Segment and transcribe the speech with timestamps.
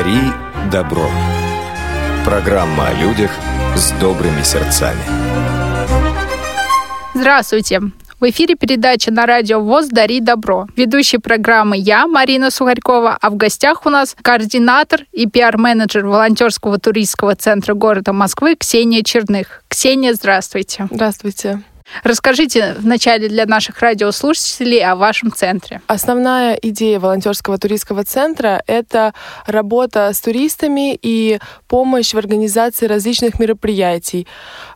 [0.00, 0.32] Дари
[0.72, 1.10] добро.
[2.24, 3.30] Программа о людях
[3.76, 5.02] с добрыми сердцами.
[7.12, 7.82] Здравствуйте!
[8.18, 10.66] В эфире передача на радио ВОЗ «Дари добро».
[10.74, 17.36] Ведущей программы я, Марина Сухарькова, а в гостях у нас координатор и пиар-менеджер волонтерского туристского
[17.36, 19.64] центра города Москвы Ксения Черных.
[19.68, 20.88] Ксения, здравствуйте.
[20.90, 21.62] Здравствуйте.
[22.02, 25.80] Расскажите вначале для наших радиослушателей о вашем центре.
[25.86, 29.12] Основная идея волонтерского туристского центра— это
[29.46, 34.26] работа с туристами и помощь в организации различных мероприятий.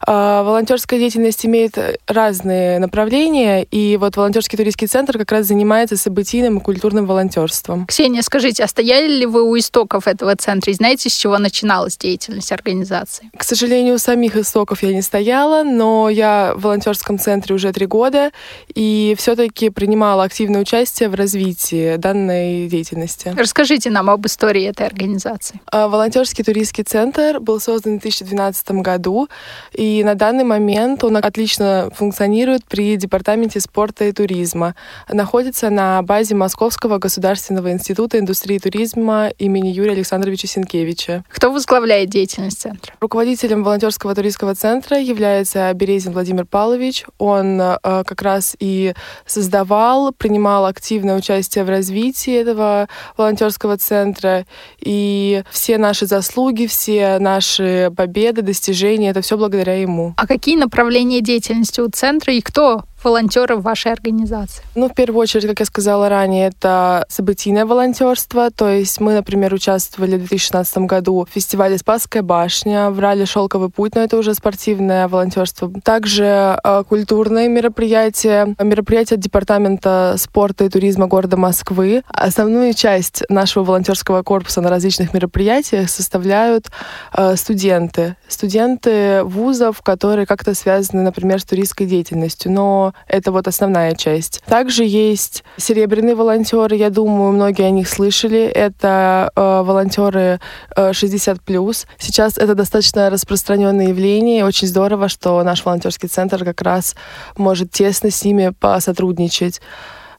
[0.07, 6.59] А, волонтерская деятельность имеет разные направления, и вот волонтерский туристский центр как раз занимается событийным
[6.59, 7.87] и культурным волонтерством.
[7.87, 11.97] Ксения, скажите, а стояли ли вы у истоков этого центра и знаете, с чего начиналась
[11.97, 13.31] деятельность организации?
[13.37, 17.87] К сожалению, у самих истоков я не стояла, но я волонтерская волонтерском центре уже три
[17.87, 18.31] года
[18.75, 23.35] и все-таки принимала активное участие в развитии данной деятельности.
[23.37, 25.61] Расскажите нам об истории этой организации.
[25.71, 29.29] А, волонтерский туристский центр был создан в 2012 году,
[29.73, 34.75] и на данный момент он отлично функционирует при Департаменте спорта и туризма.
[35.09, 41.25] Находится на базе Московского государственного института индустрии и туризма имени Юрия Александровича Сенкевича.
[41.29, 42.93] Кто возглавляет деятельность центра?
[43.01, 48.95] Руководителем волонтерского туристского центра является Березин Владимир Павлович, Ильич, он э, как раз и
[49.27, 54.47] создавал, принимал активное участие в развитии этого волонтерского центра.
[54.81, 60.15] И все наши заслуги, все наши победы, достижения, это все благодаря ему.
[60.17, 64.65] А какие направления деятельности у центра и кто волонтеры в вашей организации?
[64.75, 68.51] Ну, в первую очередь, как я сказала ранее, это событийное волонтерство.
[68.51, 73.69] То есть мы, например, участвовали в 2016 году в фестивале «Спасская башня», в ралли «Шелковый
[73.69, 75.71] путь», но это уже спортивное волонтерство.
[75.83, 82.03] Также э, культурные мероприятия, мероприятия Департамента спорта и туризма города Москвы.
[82.09, 86.71] Основную часть нашего волонтерского корпуса на различных мероприятиях составляют
[87.13, 88.17] э, студенты.
[88.29, 92.51] Студенты вузов, которые как-то связаны, например, с туристской деятельностью.
[92.51, 94.43] Но это вот основная часть.
[94.47, 98.45] Также есть серебряные волонтеры, я думаю, многие о них слышали.
[98.45, 100.41] Это э, волонтеры
[100.77, 101.87] э, 60+.
[101.99, 106.95] Сейчас это достаточно распространенное явление, очень здорово, что наш волонтерский центр как раз
[107.37, 109.61] может тесно с ними посотрудничать.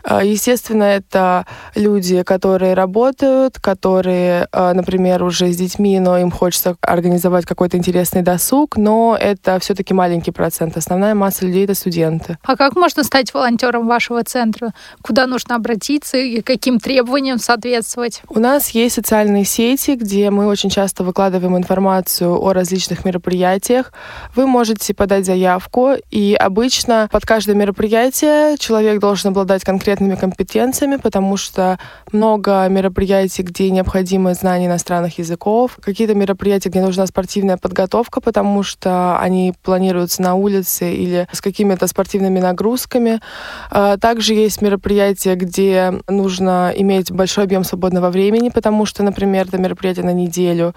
[0.06, 6.76] А, естественно, это люди, которые работают, которые, а, например, уже с детьми, но им хочется
[6.82, 10.78] организовать какой-то интересный досуг, но это все-таки маленький процент.
[10.78, 12.38] Основная масса людей— это студенты.
[12.44, 14.74] А как можно стать волонтером вашего центра?
[15.02, 18.22] Куда нужно обратиться и каким требованиям соответствовать?
[18.30, 23.92] У нас есть социальные сети, где мы очень часто выкладываем информацию о различных мероприятиях.
[24.36, 30.98] Вы можете подать заявку, и обычно под каждое мероприятие человек должен обладать конкретным конкретными компетенциями,
[30.98, 31.80] потому что
[32.12, 39.18] много мероприятий, где необходимы знания иностранных языков, какие-то мероприятия, где нужна спортивная подготовка, потому что
[39.20, 43.20] они планируются на улице или с какими-то спортивными нагрузками.
[43.72, 49.58] А, также есть мероприятия, где нужно иметь большой объем свободного времени, потому что, например, это
[49.58, 50.74] мероприятие на неделю.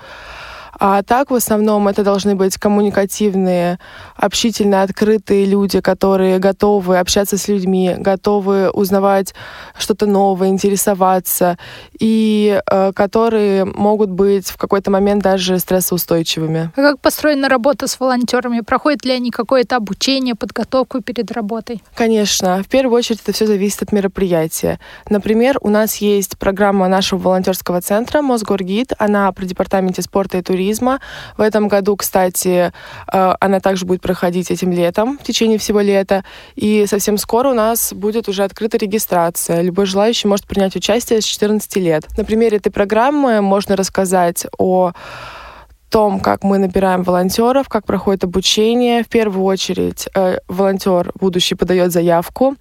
[0.79, 3.79] А так, в основном, это должны быть коммуникативные,
[4.15, 9.35] общительные, открытые люди, которые готовы общаться с людьми, готовы узнавать
[9.77, 11.59] что-то новое, интересоваться,
[11.99, 16.71] и э, которые могут быть в какой-то момент даже стрессоустойчивыми.
[16.77, 18.61] А как построена работа с волонтерами?
[18.61, 21.83] Проходят ли они какое-то обучение, подготовку перед работой?
[21.97, 22.63] Конечно.
[22.63, 24.79] В первую очередь это все зависит от мероприятия.
[25.11, 28.93] Например, у нас есть программа нашего волонтерского центра «Мосгоргид».
[28.99, 31.01] Она при департаменте спорта и туризма туризма.
[31.37, 32.73] В этом году, кстати,
[33.13, 36.25] э, она также будет проходить этим летом, в течение всего лета.
[36.57, 39.63] И совсем скоро у нас будет уже открыта регистрация.
[39.63, 42.07] Любой желающий может принять участие с 14 лет.
[42.17, 44.93] На примере этой программы можно рассказать о
[45.89, 49.03] том, как мы набираем волонтеров, как проходит обучение.
[49.03, 52.57] В первую очередь э, волонтер будущий подает заявку.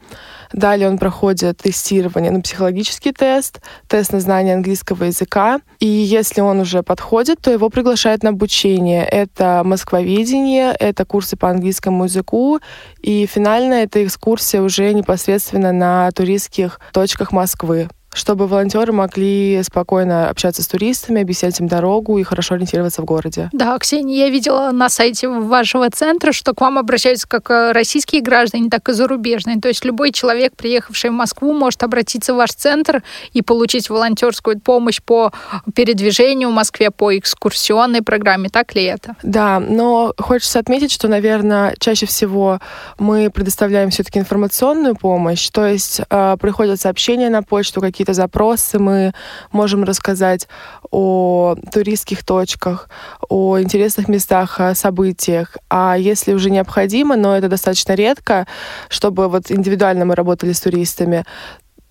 [0.53, 5.59] Далее он проходит тестирование, ну, психологический тест, тест на знание английского языка.
[5.79, 9.05] И если он уже подходит, то его приглашают на обучение.
[9.05, 12.59] Это москвоведение, это курсы по английскому языку.
[13.01, 20.63] И финальная это экскурсия уже непосредственно на туристских точках Москвы чтобы волонтеры могли спокойно общаться
[20.63, 23.49] с туристами, объяснять им дорогу и хорошо ориентироваться в городе.
[23.53, 28.21] Да, Ксения, я видела на сайте вашего центра, что к вам обращаются как э, российские
[28.21, 29.59] граждане, так и зарубежные.
[29.59, 33.03] То есть любой человек, приехавший в Москву, может обратиться в ваш центр
[33.33, 35.31] и получить волонтерскую помощь по
[35.75, 38.49] передвижению в Москве, по экскурсионной программе.
[38.49, 39.15] Так ли это?
[39.23, 42.59] Да, но хочется отметить, что, наверное, чаще всего
[42.97, 48.79] мы предоставляем все-таки информационную помощь, то есть э, приходят сообщения на почту, какие какие-то запросы,
[48.79, 49.11] мы
[49.51, 50.47] можем рассказать
[50.91, 52.89] о туристских точках,
[53.29, 55.57] о интересных местах, о событиях.
[55.69, 58.45] А если уже необходимо, но это достаточно редко,
[58.89, 61.23] чтобы вот индивидуально мы работали с туристами,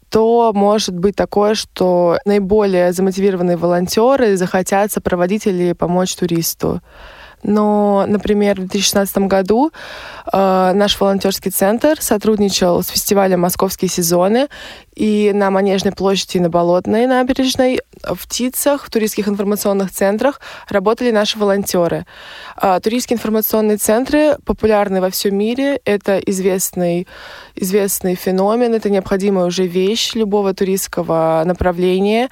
[0.08, 6.80] то может быть такое, что наиболее замотивированные волонтеры захотят сопроводить или помочь туристу.
[7.46, 9.70] Но, например, в 2016 году
[10.32, 14.48] э, наш волонтерский центр сотрудничал с фестивалем «Московские сезоны»,
[14.96, 21.10] и на Манежной площади, и на Болотной набережной, в ТИЦах, в туристских информационных центрах работали
[21.12, 22.04] наши волонтеры.
[22.60, 25.80] Э, туристские информационные центры популярны во всем мире.
[25.84, 27.06] Это известный,
[27.54, 32.28] известный феномен, это необходимая уже вещь любого туристского направления.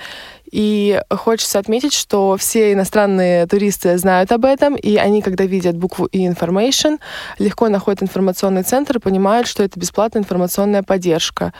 [0.54, 6.06] И хочется отметить, что все иностранные туристы знают об этом, и они, когда видят букву
[6.06, 7.00] и information,
[7.40, 11.52] легко находят информационный центр и понимают, что это бесплатная информационная поддержка.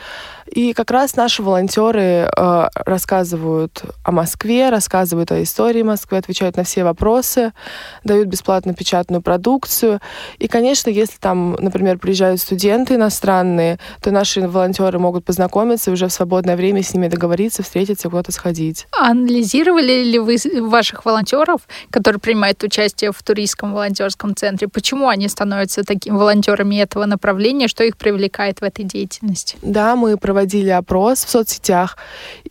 [0.51, 6.63] И как раз наши волонтеры э, рассказывают о Москве, рассказывают о истории Москвы, отвечают на
[6.63, 7.51] все вопросы,
[8.03, 9.99] дают бесплатную печатную продукцию.
[10.37, 16.07] И, конечно, если там, например, приезжают студенты иностранные, то наши волонтеры могут познакомиться и уже
[16.07, 18.87] в свободное время с ними договориться, встретиться, куда-то сходить.
[18.91, 24.67] Анализировали ли вы ваших волонтеров, которые принимают участие в туристском волонтерском центре?
[24.67, 27.67] Почему они становятся такими волонтерами этого направления?
[27.67, 29.57] Что их привлекает в этой деятельности?
[29.61, 31.97] Да, мы проводим проводили опрос в соцсетях.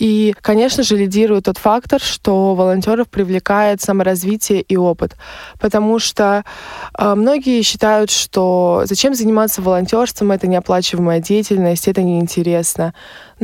[0.00, 5.16] И, конечно же, лидирует тот фактор, что волонтеров привлекает саморазвитие и опыт.
[5.60, 6.44] Потому что
[6.98, 12.94] э, многие считают, что зачем заниматься волонтерством, это неоплачиваемая деятельность, это неинтересно.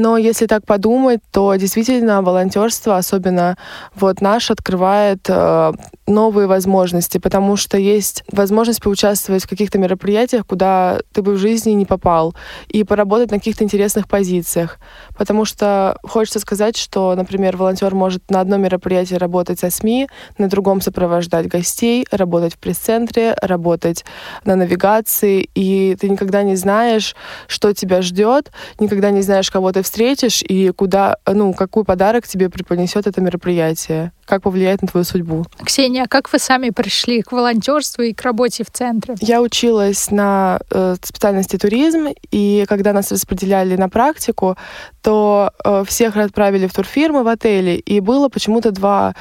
[0.00, 3.58] Но если так подумать, то действительно волонтерство, особенно
[3.94, 5.72] вот наш, открывает э,
[6.06, 11.72] новые возможности, потому что есть возможность поучаствовать в каких-то мероприятиях, куда ты бы в жизни
[11.72, 12.34] не попал,
[12.68, 14.78] и поработать на каких-то интересных позициях.
[15.18, 20.08] Потому что хочется сказать, что, например, волонтер может на одном мероприятии работать со СМИ,
[20.38, 24.06] на другом сопровождать гостей, работать в пресс-центре, работать
[24.46, 27.14] на навигации, и ты никогда не знаешь,
[27.48, 32.48] что тебя ждет, никогда не знаешь, кого ты встретишь и куда, ну, какой подарок тебе
[32.48, 35.44] преподнесет это мероприятие, как повлияет на твою судьбу.
[35.64, 39.16] Ксения, а как вы сами пришли к волонтерству и к работе в центре?
[39.20, 44.56] Я училась на э, специальности туризм, и когда нас распределяли на практику,
[45.02, 49.14] то э, всех отправили в турфирмы в отели, и было почему-то два,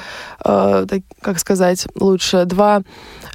[0.44, 2.82] э, так, как сказать лучше, два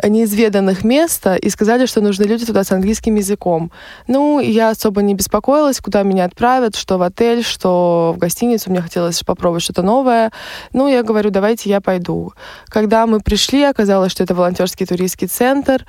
[0.04, 3.72] неизведанных места, и сказали, что нужны люди туда с английским языком.
[4.08, 8.82] Ну, я особо не беспокоилась, куда меня отправят, что в отель, что в гостиницу, мне
[8.82, 10.32] хотелось попробовать что-то новое.
[10.72, 12.34] Ну, я говорю, давайте я пойду.
[12.68, 15.86] Когда мы пришли, оказалось, что это волонтерский туристский центр,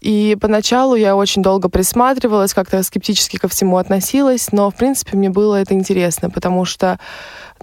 [0.00, 5.28] и поначалу я очень долго присматривалась, как-то скептически ко всему относилась, но, в принципе, мне
[5.28, 6.98] было это интересно, потому что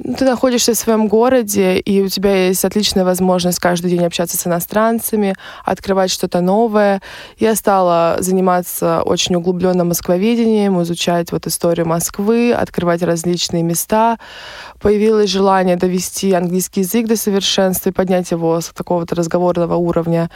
[0.04, 4.46] ты находишься в своем городе, и у тебя есть отличная возможность каждый день общаться с
[4.46, 5.36] иностранцами,
[5.66, 7.02] открывать что-то новое.
[7.40, 14.20] Я стала заниматься очень углубленным москвоведением, изучать вот историю Москвы, открывать различные места.
[14.80, 20.30] Появилось желание довести английский язык до совершенства и поднять его с какого-то разговорного уровня.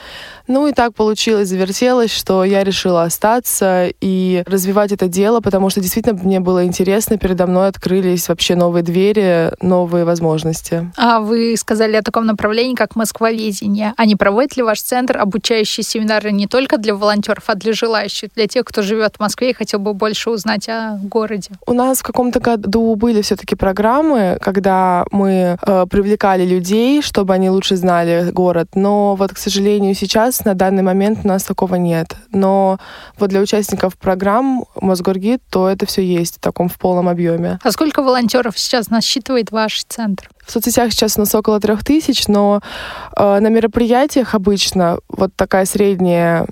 [0.48, 5.82] Ну и так получилось, завертелось, что я решила остаться и развивать это дело, потому что
[5.82, 10.92] действительно мне было интересно, передо мной открылись вообще новые двери, новые возможности.
[10.98, 13.94] А вы сказали о таком направлении, как москвоведение.
[13.98, 18.30] А не проводит ли ваш центр обучающие семинары не только для волонтеров, а для желающих,
[18.36, 21.52] для тех, кто живет в Москве и хотел бы больше узнать о городе?
[21.68, 27.50] У нас в каком-то году были все-таки программы, когда мы э, привлекали людей, чтобы они
[27.50, 28.70] лучше знали город.
[28.76, 32.16] Но вот, к сожалению, сейчас на данный момент у нас такого нет.
[32.32, 32.80] Но
[33.18, 37.60] вот для участников программ Мосгоргид, то это все есть в таком в полном объеме.
[37.64, 40.30] А сколько волонтеров сейчас насчитывает насчитывает ваш центр?
[40.46, 42.62] В соцсетях сейчас у нас около трех тысяч, но
[43.16, 46.48] э, на мероприятиях обычно вот такая средняя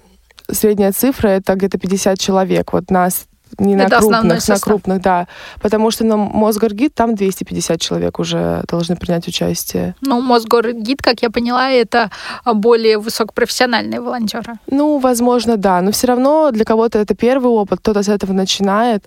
[0.51, 2.73] средняя цифра это где-то 50 человек.
[2.73, 3.27] Вот нас
[3.57, 5.27] не на Это крупных, на крупных, да.
[5.61, 9.95] Потому что на Мосгоргид там 250 человек уже должны принять участие.
[10.01, 12.11] Ну, Мосгоргид, как я поняла, это
[12.45, 14.53] более высокопрофессиональные волонтеры.
[14.67, 15.81] Ну, возможно, да.
[15.81, 19.05] Но все равно для кого-то это первый опыт, кто-то с этого начинает.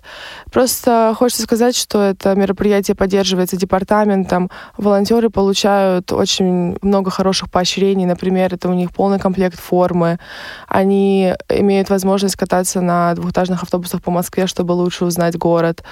[0.51, 4.49] Просто хочется сказать, что это мероприятие поддерживается департаментом.
[4.77, 8.05] Волонтеры получают очень много хороших поощрений.
[8.05, 10.19] Например, это у них полный комплект формы.
[10.67, 15.83] Они имеют возможность кататься на двухэтажных автобусах по Москве Москве, чтобы лучше узнать город.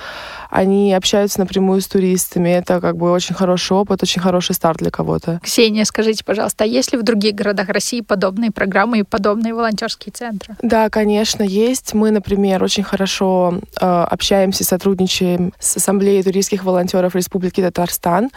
[0.49, 2.49] Они общаются напрямую с туристами.
[2.49, 5.39] Это как бы очень хороший опыт, очень хороший старт для кого-то.
[5.43, 10.11] Ксения, скажите, пожалуйста, а есть ли в других городах России подобные программы и подобные волонтерские
[10.11, 10.55] центры?
[10.63, 11.93] Да, конечно, есть.
[11.93, 18.29] Мы, например, очень хорошо э, общаемся, сотрудничаем с Ассамблеей туристских волонтеров Республики Татарстан.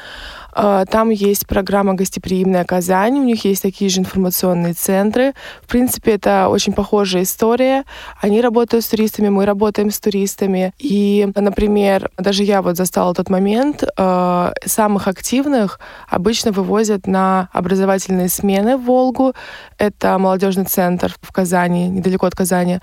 [0.55, 5.35] Э, там есть программа «Гостеприимная Казань», у них есть такие же информационные центры.
[5.63, 7.85] В принципе, это очень похожая история.
[8.21, 10.73] Они работают с туристами, мы работаем с туристами.
[10.79, 18.29] И, например, даже я вот застала тот момент, э, самых активных обычно вывозят на образовательные
[18.29, 19.35] смены в Волгу.
[19.79, 22.79] Это молодежный центр в Казани, недалеко от Казани.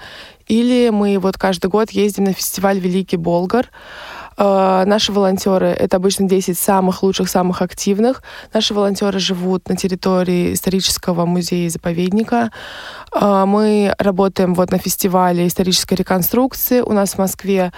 [0.47, 3.69] Или мы вот каждый год ездим на фестиваль «Великий Болгар».
[4.38, 8.23] Э, наши волонтеры— это обычно 10 самых лучших, самых активных.
[8.53, 12.51] Наши волонтеры живут на территории исторического музея и заповедника.
[13.13, 16.81] Э, мы работаем вот на фестивале исторической реконструкции.
[16.81, 17.71] У нас в Москве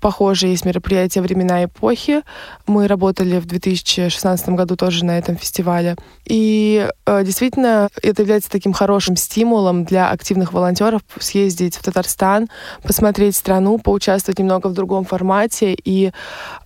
[0.00, 2.22] Похожие есть мероприятия «Времена эпохи».
[2.66, 5.96] Мы работали в 2016 году тоже на этом фестивале.
[6.24, 12.48] И э, действительно, это является таким хорошим стимулом для активных волонтеров съездить в Татарстан,
[12.82, 15.76] посмотреть страну, поучаствовать немного в другом формате.
[15.84, 16.12] И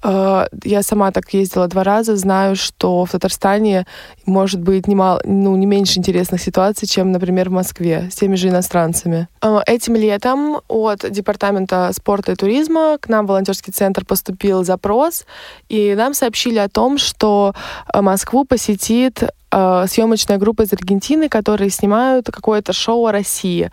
[0.02, 3.86] э, я сама так ездила два раза, знаю, что в Татарстане
[4.26, 8.48] может быть немало, ну, не меньше интересных ситуаций, чем, например, в Москве с теми же
[8.48, 9.26] иностранцами.
[9.42, 15.26] Э, этим летом от Департамента спорта и туризма к нам в волонтерский центр поступил запрос,
[15.68, 17.54] и нам сообщили о том, что
[17.92, 23.70] э, Москву посетит э, съемочная группа из Аргентины, которые снимают какое-то шоу о России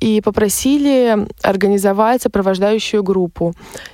[0.00, 3.52] и попросили организовать сопровождающую группу.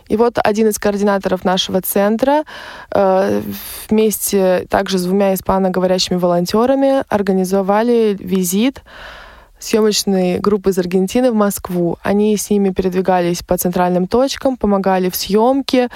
[0.09, 2.45] И вот один из координаторов нашего центра
[2.93, 3.43] э,
[3.89, 8.83] вместе также с двумя испаноговорящими волонтерами организовали визит
[9.59, 11.99] съемочной группы из Аргентины в Москву.
[12.03, 15.89] Они с ними передвигались по центральным точкам, помогали в съемке.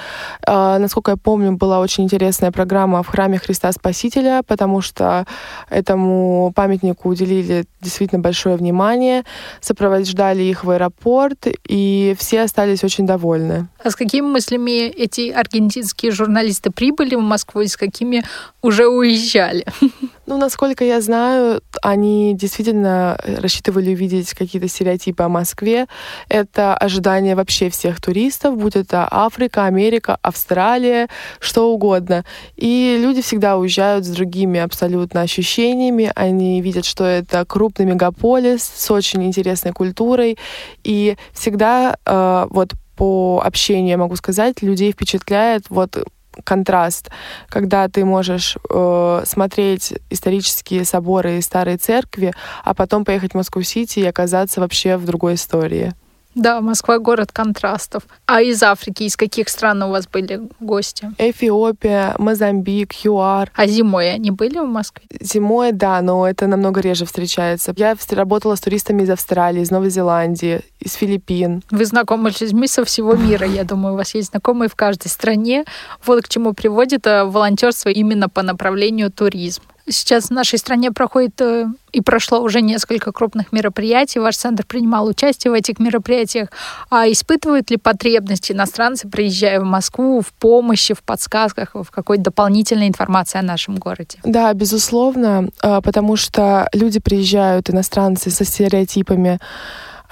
[0.47, 5.25] Э, насколько я помню, была очень интересная программа в храме Христа Спасителя, потому что
[5.69, 9.23] этому памятнику уделили действительно большое внимание,
[9.59, 13.67] сопровождали их в аэропорт, и все остались очень довольны.
[13.83, 18.23] А с какими мыслями эти аргентинские журналисты прибыли в Москву и с какими
[18.61, 19.65] уже уезжали?
[20.31, 25.87] Ну, насколько я знаю, они действительно рассчитывали увидеть какие-то стереотипы о Москве.
[26.29, 31.09] Это ожидание вообще всех туристов, будь это Африка, Америка, Австралия,
[31.41, 32.23] что угодно.
[32.55, 36.13] И люди всегда уезжают с другими абсолютно ощущениями.
[36.15, 40.37] Они видят, что это крупный мегаполис с очень интересной культурой.
[40.85, 46.05] И всегда э, вот по общению, я могу сказать, людей впечатляет вот
[46.43, 47.09] контраст,
[47.49, 52.33] когда ты можешь э, смотреть исторические соборы и старые церкви,
[52.63, 55.93] а потом поехать в Москву-Сити и оказаться вообще в другой истории.
[56.35, 58.03] Да, Москва город контрастов.
[58.25, 61.11] А из Африки, из каких стран у вас были гости?
[61.17, 63.51] Эфиопия, Мозамбик, ЮАР.
[63.53, 65.05] А зимой они были в Москве?
[65.19, 67.73] Зимой, да, но это намного реже встречается.
[67.75, 71.63] Я работала с туристами из Австралии, из Новой Зеландии, из Филиппин.
[71.69, 75.09] Вы знакомы с людьми со всего мира, я думаю, у вас есть знакомые в каждой
[75.09, 75.65] стране.
[76.05, 79.61] Вот к чему приводит э, волонтерство именно по направлению туризм.
[79.87, 84.19] Сейчас в нашей стране проходит э, и прошло уже несколько крупных мероприятий.
[84.19, 86.49] Ваш центр принимал участие в этих мероприятиях.
[86.89, 92.87] А испытывают ли потребности иностранцы, приезжая в Москву, в помощи, в подсказках, в какой-то дополнительной
[92.87, 94.19] информации о нашем городе?
[94.23, 99.39] Да, безусловно, а, потому что люди приезжают, иностранцы, со стереотипами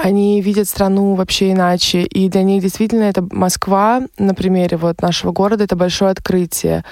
[0.01, 2.03] они видят страну вообще иначе.
[2.03, 6.85] И для них действительно это Москва, на примере вот нашего города, это большое открытие.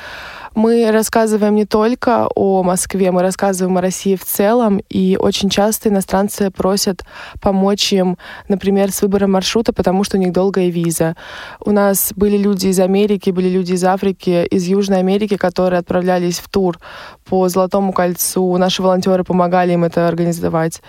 [0.58, 5.90] Мы рассказываем не только о Москве, мы рассказываем о России в целом, и очень часто
[5.90, 7.04] иностранцы просят
[7.40, 11.16] помочь им, например, с выбором маршрута, потому что у них долгая виза.
[11.60, 16.40] У нас были люди из Америки, были люди из Африки, из Южной Америки, которые отправлялись
[16.40, 16.80] в тур
[17.24, 18.58] по Золотому кольцу.
[18.58, 20.82] Наши волонтеры помогали им это организовать.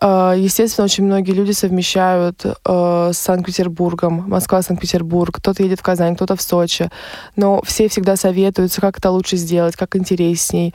[0.00, 4.24] Э, естественно, очень многие люди совмещают э, с Санкт-Петербургом.
[4.28, 5.36] Москва, Санкт-Петербург.
[5.36, 6.90] Кто-то едет в Казань, кто-то в Сочи.
[7.36, 10.74] Но все всегда советуются, как это лучше сделать, как интересней.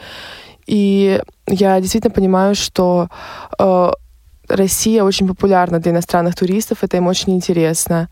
[0.67, 3.07] И я действительно понимаю, что
[3.57, 3.91] э,
[4.47, 8.07] Россия очень популярна для иностранных туристов, это им очень интересно.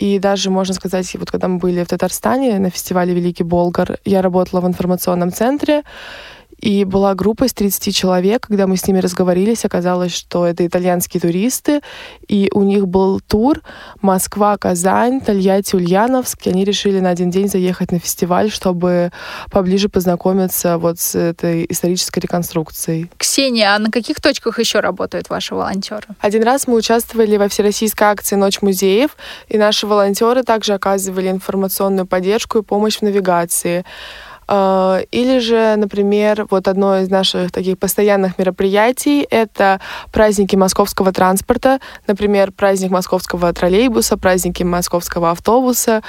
[0.00, 4.22] И даже, можно сказать, вот когда мы были в Татарстане на фестивале «Великий Болгар», я
[4.22, 5.82] работала в информационном центре,
[6.60, 8.46] И была группа из 30 человек.
[8.48, 11.80] Когда мы с ними разговорились, оказалось, что это итальянские туристы,
[12.28, 13.62] и у них был тур
[14.02, 16.46] Москва, Казань, Тольятти, Ульяновск.
[16.46, 19.10] И они решили на один день заехать на фестиваль, чтобы
[19.50, 23.10] поближе познакомиться вот с этой исторической реконструкцией.
[23.16, 26.06] Ксения, а на каких точках еще работают ваши волонтеры?
[26.20, 29.16] Один раз мы участвовали во всероссийской акции «Ночь музеев»,
[29.48, 33.84] и наши волонтеры также оказывали информационную поддержку и помощь в навигации.
[34.52, 39.80] А, или же, например, вот одно из наших таких постоянных мероприятий— это
[40.10, 41.78] праздники московского транспорта,
[42.08, 46.02] например, праздник московского троллейбуса, праздники московского автобуса.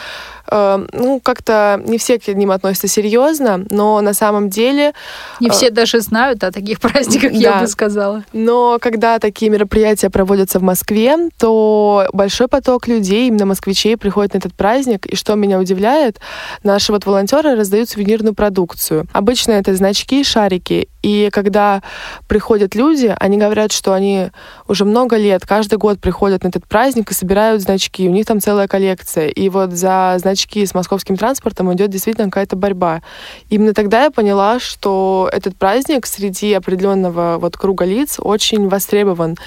[0.48, 4.94] А, ну, как-то не все к ним относятся серьезно, но на самом деле...
[5.40, 7.38] Не все а, даже знают о таких праздниках, да.
[7.38, 8.24] я бы сказала.
[8.34, 14.40] Но когда такие мероприятия проводятся в Москве, то большой поток людей, именно москвичей, приходит на
[14.40, 15.06] этот праздник.
[15.06, 16.20] И что меня удивляет,
[16.64, 19.08] наши вот волонтеры раздают сувенирную продукцию.
[19.12, 20.90] Обычно это значки, шарики.
[21.02, 21.82] И когда
[22.28, 24.30] приходят люди, они говорят, что они
[24.68, 28.08] уже много лет, каждый год приходят на этот праздник и собирают значки.
[28.08, 29.28] У них там целая коллекция.
[29.28, 33.02] И вот за значки с московским транспортом идет действительно какая-то борьба.
[33.50, 39.38] Именно тогда я поняла, что этот праздник среди определенного вот круга лиц очень востребован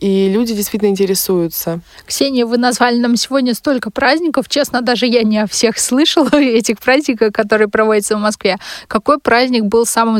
[0.00, 1.80] и люди действительно интересуются.
[2.06, 4.48] Ксения, вы назвали нам сегодня столько праздников.
[4.48, 8.56] Честно, даже я не о всех слышала этих праздников, которые проводятся в Москве.
[8.88, 10.18] Какой праздник был самым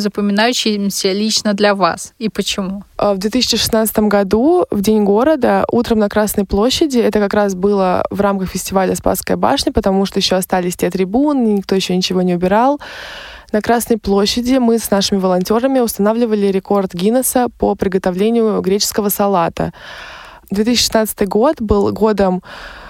[0.80, 2.82] запоминающимся лично для вас и почему?
[2.96, 8.04] А, в 2016 году, в День города, утром на Красной площади, это как раз было
[8.10, 12.34] в рамках фестиваля «Спасская башня», потому что еще остались те трибуны, никто еще ничего не
[12.34, 12.80] убирал.
[13.52, 19.72] На Красной площади мы с нашими волонтерами устанавливали рекорд Гиннесса по приготовлению греческого салата.
[20.50, 22.42] 2016 год был годом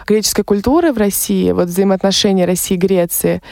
[0.07, 3.43] греческой культуры в России, вот взаимоотношения России и Греции.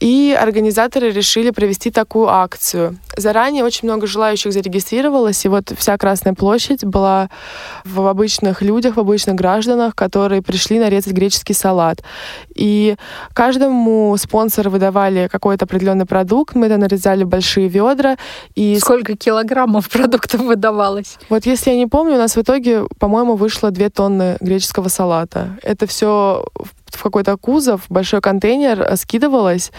[0.00, 2.98] И организаторы решили провести такую акцию.
[3.16, 7.30] Заранее очень много желающих зарегистрировалось, и вот вся Красная площадь была
[7.84, 12.02] в обычных людях, в обычных гражданах, которые пришли нарезать греческий салат.
[12.54, 12.96] И
[13.32, 18.16] каждому спонсору выдавали какой-то определенный продукт, мы это нарезали в большие ведра.
[18.54, 18.78] И...
[18.78, 21.18] Сколько килограммов продуктов выдавалось?
[21.30, 25.58] Вот если я не помню, у нас в итоге, по-моему, вышло 2 тонны греческого салата.
[25.62, 26.44] Это все
[26.96, 29.72] в какой-то кузов, большой контейнер скидывалось,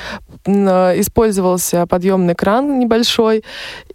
[0.46, 3.44] использовался подъемный кран небольшой,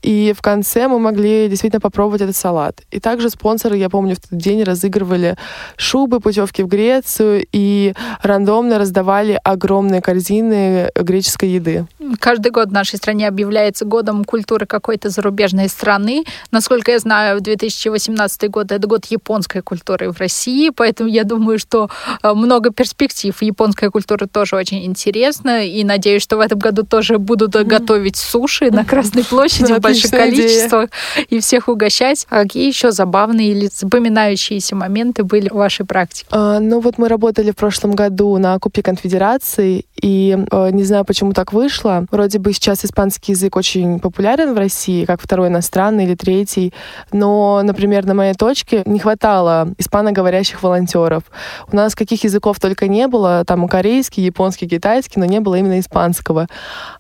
[0.03, 2.81] и в конце мы могли действительно попробовать этот салат.
[2.91, 5.37] И также спонсоры, я помню, в тот день разыгрывали
[5.77, 11.87] шубы, путевки в Грецию и рандомно раздавали огромные корзины греческой еды.
[12.19, 16.25] Каждый год в нашей стране объявляется годом культуры какой-то зарубежной страны.
[16.51, 21.91] Насколько я знаю, 2018 год— это год японской культуры в России, поэтому я думаю, что
[22.23, 23.41] э, много перспектив.
[23.41, 28.71] Японская культура тоже очень интересна, и надеюсь, что в этом году тоже будут готовить суши
[28.71, 30.91] на Красной площади больших количествах
[31.29, 32.27] и всех угощать.
[32.31, 36.27] А какие еще забавные или запоминающиеся моменты были в вашей практике?
[36.31, 41.05] А, ну вот мы работали в прошлом году на Кубке Конфедерации, и э, не знаю,
[41.05, 42.07] почему так вышло.
[42.11, 46.73] Вроде бы сейчас испанский язык очень популярен в России, как второй иностранный или третий,
[47.13, 51.25] но, например, на моей точке не хватало испаноговорящих волонтеров.
[51.71, 55.79] У нас каких языков только не было, там корейский, японский, китайский, но не было именно
[55.79, 55.92] испанского.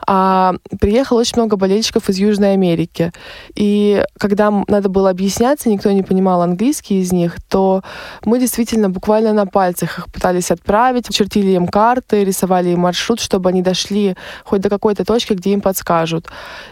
[0.06, 3.12] А приехало очень много болельщиков из Южной Америки.
[3.54, 7.82] И когда надо было объясняться, никто не понимал английский из них, то
[8.24, 13.48] мы действительно буквально на пальцах их пытались отправить, чертили им карты, рисовали им маршрут, чтобы
[13.48, 16.26] они дошли хоть до какой-то точки, где им подскажут.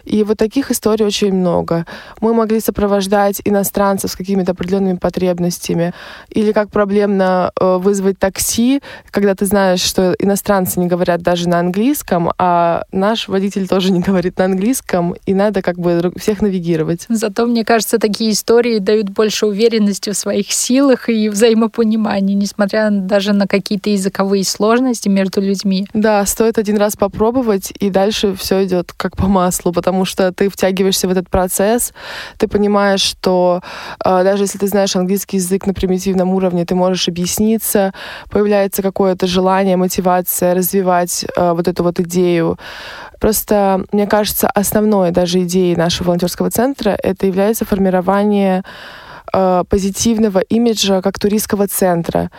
[0.05, 1.87] И вот таких историй очень много.
[2.21, 5.93] Мы могли сопровождать иностранцев с какими-то определенными потребностями.
[6.29, 11.59] Или как проблемно э, вызвать такси, когда ты знаешь, что иностранцы не говорят даже на
[11.59, 17.07] английском, а наш водитель тоже не говорит на английском, и надо как бы всех навигировать.
[17.09, 23.33] Зато, мне кажется, такие истории дают больше уверенности в своих силах и взаимопонимания, несмотря даже
[23.33, 25.87] на какие-то языковые сложности между людьми.
[25.95, 30.49] Да, стоит один раз попробовать, и дальше все идет как по маслу, потому что ты
[30.49, 31.93] втягиваешься в этот процесс,
[32.39, 33.63] ты понимаешь, что
[34.05, 37.93] э, даже если ты знаешь английский язык на примитивном уровне, ты можешь объясниться,
[38.31, 42.59] появляется какое-то желание, мотивация развивать э, вот эту вот идею.
[43.19, 48.63] Просто, мне кажется, основной даже идеей нашего волонтерского центра это является формирование
[49.33, 52.31] э, позитивного имиджа как туристского центра.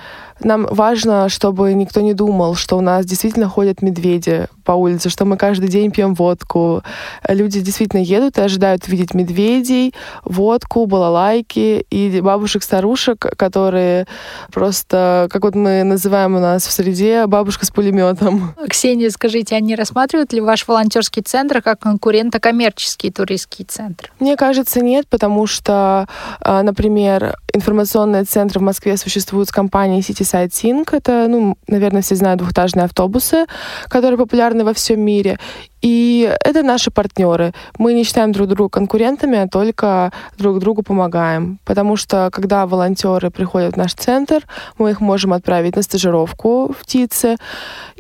[0.44, 5.26] Нам важно, чтобы никто не думал, что у нас действительно ходят медведи по улице, что
[5.26, 6.84] мы каждый день пьем водку.
[7.28, 14.08] Люди действительно едут и ожидают видеть медведей, водку, балалайки и бабушек-старушек, которые
[14.52, 18.56] просто, как вот мы называем у нас в среде, бабушка с пулеметом.
[18.70, 24.12] Ксения, скажите, они рассматривают ли ваш волонтерский центр как конкурента коммерческий туристский центр?
[24.20, 26.08] Мне кажется, нет, потому что,
[26.40, 30.88] а, например, информационные центры в Москве существуют с компанией City Sightseeing.
[30.92, 33.46] Это, ну, наверное, все знают двухэтажные автобусы,
[33.90, 35.38] которые популярны во всем мире.
[35.82, 37.54] И это наши партнеры.
[37.78, 41.60] Мы не считаем друг друга конкурентами, а только друг другу помогаем.
[41.66, 44.46] Потому что, когда волонтеры приходят в наш центр,
[44.78, 47.38] мы их можем отправить на стажировку в ТИЦе.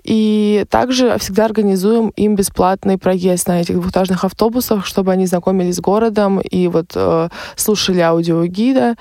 [0.04, 5.80] И также всегда организуем им бесплатный проезд на этих двухэтажных автобусах, чтобы они знакомились с
[5.80, 8.96] городом и вот э, слушали аудиогида,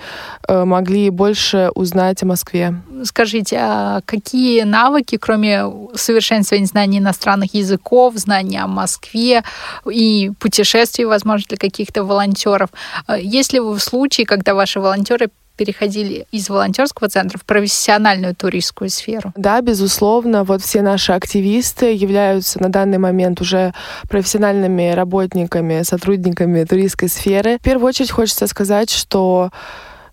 [0.46, 2.74] э, могли больше узнать о Москве.
[3.04, 5.64] Скажите, а какие навыки, кроме
[5.94, 9.44] совершенствования знаний иностранных языков, знания Москве
[9.90, 12.70] и путешествий, возможно, для каких-то волонтеров,
[13.08, 15.28] э, есть ли вы в случае, когда ваши волонтеры
[15.60, 19.34] переходили из волонтерского центра в профессиональную туристскую сферу?
[19.36, 20.42] Да, безусловно.
[20.42, 23.74] Вот все наши активисты являются на данный момент уже
[24.08, 27.58] профессиональными работниками, сотрудниками туристской сферы.
[27.58, 29.50] В первую очередь хочется сказать, что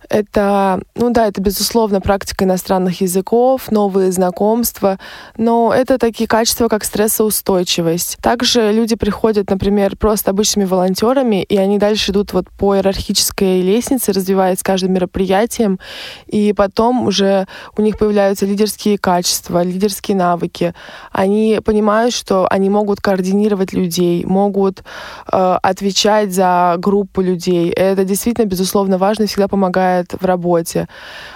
[0.09, 4.99] это, ну да, это, безусловно, практика иностранных языков, новые знакомства,
[5.37, 8.17] но это такие качества, как стрессоустойчивость.
[8.21, 14.11] Также люди приходят, например, просто обычными волонтерами, и они дальше идут вот по иерархической лестнице,
[14.13, 15.79] развиваясь с каждым мероприятием,
[16.27, 20.73] и потом уже у них появляются лидерские качества, лидерские навыки.
[21.11, 24.83] Они понимают, что они могут координировать людей, могут
[25.31, 27.69] э, отвечать за группу людей.
[27.69, 30.87] Это действительно, безусловно, важно и всегда помогает помогает в работе.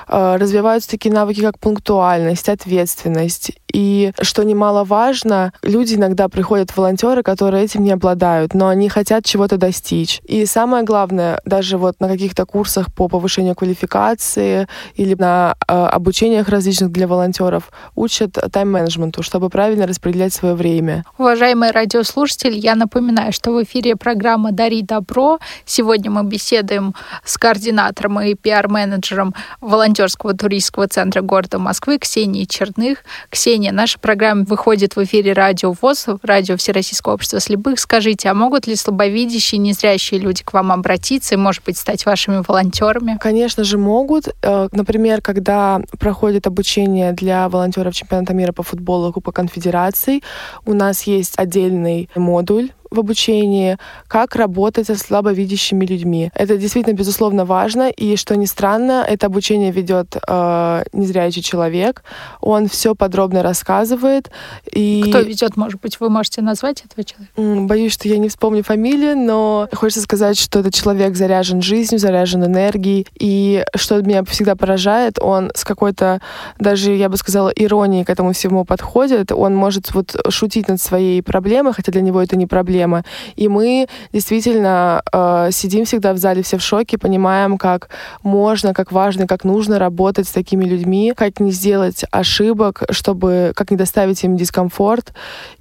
[0.08, 3.52] Э, развиваются такие навыки, как пунктуальность, ответственность.
[3.74, 9.58] И, что немаловажно, люди иногда приходят волонтеры, которые этим не обладают, но они хотят чего-то
[9.58, 10.22] достичь.
[10.26, 16.50] И самое главное, даже вот на каких-то курсах по повышению квалификации или на э, обучениях
[16.50, 21.04] различных для волонтеров учат тайм-менеджменту, чтобы правильно распределять свое время.
[21.18, 25.40] Уважаемые радиослушатели, я напоминаю, что в эфире программа «Дари добро».
[25.66, 33.00] Сегодня мы беседуем с координатором и пиар-менеджером волонтерского туристского центра города Москвы Ксенией Черных.
[33.30, 37.80] Ксения, наша программа выходит в эфире радио ВОЗ, радио Всероссийского общества слепых.
[37.80, 42.44] Скажите, а могут ли слабовидящие, незрящие люди к вам обратиться и, может быть, стать вашими
[42.48, 43.18] волонтерами?
[43.22, 44.30] Конечно же, могут.
[44.42, 50.24] Э, например, когда проходит обучение для волонтеров чемпионата мира по футболу Кубка Конфедераций,
[50.66, 53.78] у нас есть отдельный модуль в обучении,
[54.08, 56.30] как работать со слабовидящими людьми.
[56.36, 57.90] Это действительно, безусловно, важно.
[57.90, 62.04] И, что ни странно, это обучение ведет э, незрячий человек.
[62.42, 64.30] Он все подробно рассказывает.
[64.70, 65.06] И...
[65.08, 67.66] Кто ведет, может быть, вы можете назвать этого человека?
[67.66, 72.44] Боюсь, что я не вспомню фамилию, но хочется сказать, что этот человек заряжен жизнью, заряжен
[72.44, 73.08] энергией.
[73.18, 76.20] И что меня всегда поражает, он с какой-то,
[76.60, 79.32] даже, я бы сказала, иронией к этому всему подходит.
[79.32, 83.04] Он может вот шутить над своей проблемой, хотя для него это не проблема проблема.
[83.36, 87.90] И мы действительно э, сидим всегда в зале все в шоке, понимаем, как
[88.24, 93.72] можно, как важно, как нужно работать с такими людьми, как не сделать ошибок, чтобы как
[93.72, 95.14] не доставить им дискомфорт.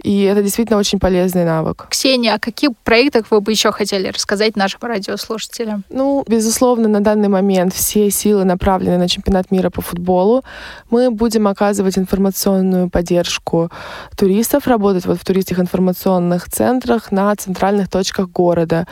[0.02, 1.86] И это действительно очень полезный навык.
[1.90, 5.84] Ксения, о каких проектах вы бы еще хотели рассказать нашим радиослушателям?
[5.90, 10.42] Ну, безусловно, на данный момент все силы направлены на чемпионат мира по футболу.
[10.90, 13.70] Мы будем оказывать информационную поддержку
[14.16, 18.86] туристов, работать вот в туристских информационных центрах, на центральных точках города.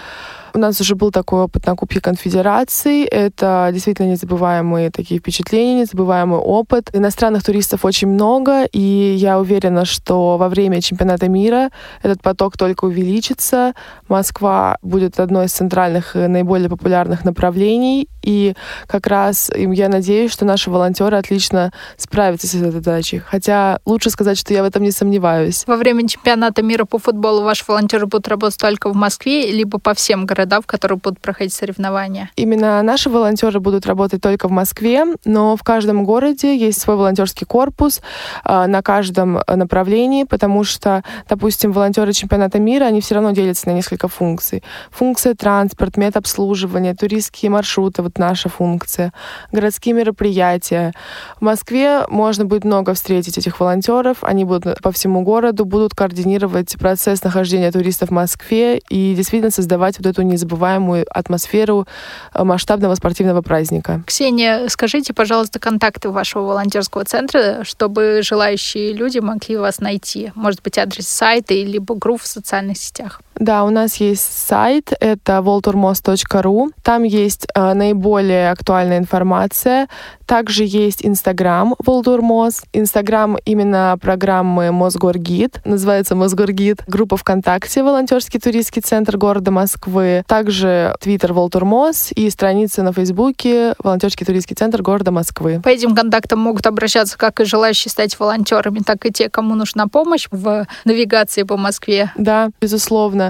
[0.59, 3.07] У нас уже был такой опыт на Кубке Конфедерации.
[3.07, 6.91] Это действительно незабываемые такие впечатления, незабываемый опыт.
[6.93, 11.71] Иностранных туристов очень много, и я уверена, что во время чемпионата мира
[12.03, 13.73] этот поток только увеличится.
[14.09, 18.09] Москва будет одной из центральных и наиболее популярных направлений.
[18.25, 18.55] И
[18.89, 23.21] как раз я надеюсь, что наши волонтеры отлично справятся с этой задачей.
[23.21, 25.63] Хотя лучше сказать, что я в этом не сомневаюсь.
[25.69, 29.95] Во время чемпионата мира по футболу ваши волонтеры будут работать только в Москве, либо по
[29.95, 30.48] всем городам?
[30.49, 32.31] Города, в которых будут проходить соревнования?
[32.37, 37.47] Именно наши волонтеры будут работать только в Москве, но в каждом городе есть свой волонтерский
[37.47, 38.01] корпус
[38.45, 43.75] э, на каждом направлении, потому что, допустим, волонтеры чемпионата мира, они все равно делятся на
[43.75, 44.63] несколько функций.
[44.91, 49.13] Функция транспорт, медобслуживание, туристские маршруты, вот наша функция,
[49.53, 50.93] городские мероприятия.
[51.41, 56.77] В Москве можно будет много встретить этих волонтеров, они будут по всему городу, будут координировать
[56.79, 61.87] процесс нахождения туристов в Москве и действительно создавать вот эту незабываемую атмосферу
[62.35, 64.03] э, масштабного спортивного праздника.
[64.07, 70.33] Ксения, скажите, пожалуйста, контакты вашего волонтерского центра, чтобы желающие люди могли вас найти.
[70.35, 73.21] Может быть, адрес сайта или групп в социальных сетях.
[73.39, 76.71] Да, у нас есть сайт, это volturmos.ru.
[76.83, 79.89] Там есть э, наиболее актуальная информация.
[80.29, 82.63] Также есть Инстаграм Волдурмос.
[82.75, 85.63] Инстаграм именно программы Мосгоргид.
[85.65, 86.83] Называется Мосгоргид.
[86.87, 90.25] Группа ВКонтакте Волонтерский туристский центр города Москвы.
[90.27, 95.63] Также Твиттер Волтурмос и страница на Фейсбуке Волонтерский туристский центр города Москвы.
[95.65, 99.87] По этим контактам могут обращаться как и желающие стать волонтерами, так и те, кому нужна
[99.87, 102.13] помощь в навигации по Москве.
[102.19, 103.28] Да, безусловно.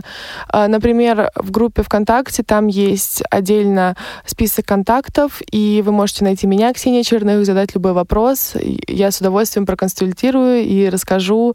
[0.49, 6.73] А, например, в группе ВКонтакте там есть отдельно список контактов, и вы можете найти меня,
[6.73, 8.55] Ксения Черных, задать любой вопрос.
[8.87, 11.55] Я с удовольствием проконсультирую и расскажу,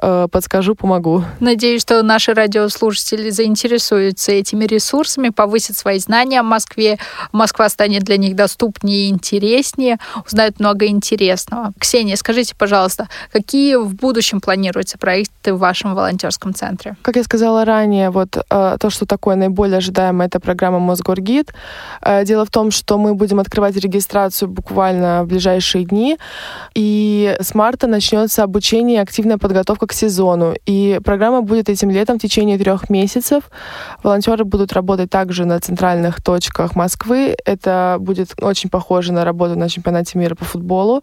[0.00, 1.24] э, подскажу, помогу.
[1.40, 6.98] Надеюсь, что наши радиослушатели заинтересуются этими ресурсами, повысят свои знания о Москве.
[7.32, 11.72] Москва станет для них доступнее и интереснее, узнают много интересного.
[11.78, 16.96] Ксения, скажите, пожалуйста, какие в будущем планируются проекты в вашем волонтерском центре?
[17.02, 17.77] Как я сказала ранее,
[18.10, 21.52] вот э, то, что такое наиболее ожидаемое, это программа Мосгоргид.
[22.02, 26.18] Э, дело в том, что мы будем открывать регистрацию буквально в ближайшие дни.
[26.74, 30.54] И с марта начнется обучение и активная подготовка к сезону.
[30.66, 33.44] И программа будет этим летом в течение трех месяцев.
[34.02, 37.36] Волонтеры будут работать также на центральных точках Москвы.
[37.44, 41.02] Это будет очень похоже на работу на чемпионате мира по футболу.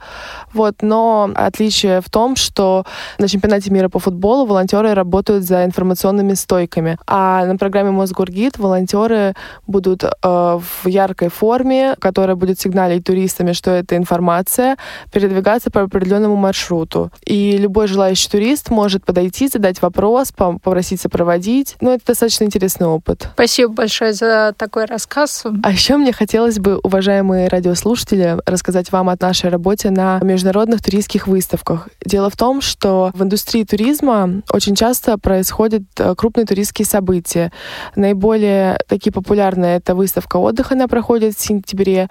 [0.53, 0.75] Вот.
[0.81, 2.85] Но отличие в том, что
[3.17, 6.64] на чемпионате мира по футболу волонтеры работают за информационными стойками.
[7.07, 9.33] А на программе Мосгоргид волонтеры
[9.67, 14.77] будут э, в яркой форме, которая будет сигналить туристами, что это информация,
[15.11, 17.11] передвигаться по определенному маршруту.
[17.25, 21.75] И любой желающий турист может подойти, задать вопрос, попросить сопроводить.
[21.81, 23.29] Ну, это достаточно интересный опыт.
[23.33, 25.45] Спасибо большое за такой рассказ.
[25.63, 31.27] А еще мне хотелось бы, уважаемые радиослушатели, рассказать вам о нашей работе на международных туристских
[31.27, 31.89] выставках.
[32.05, 37.51] Дело в том, что в индустрии туризма очень часто происходят э, крупные туристские события.
[37.95, 42.07] Наиболее такие популярные— это выставка отдыха, она проходит в сентябре